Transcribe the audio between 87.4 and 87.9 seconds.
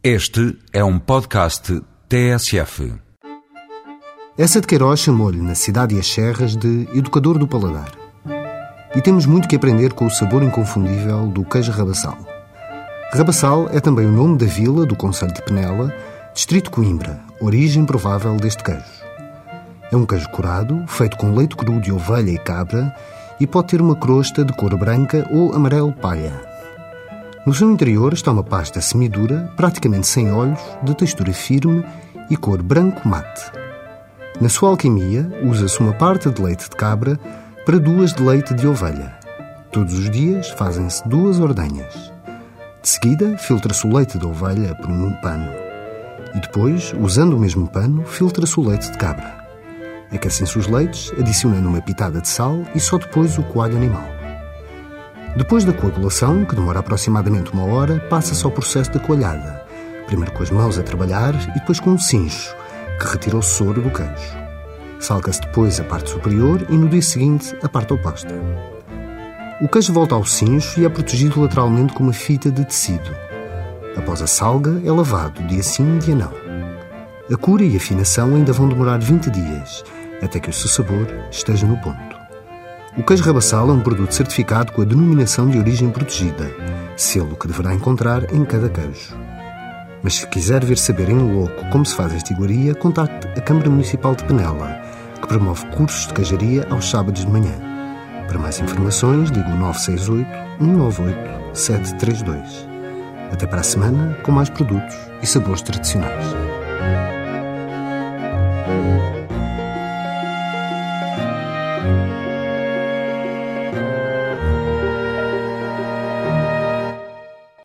deverá